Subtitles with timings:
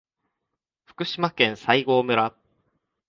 [0.85, 2.33] 福島県西郷村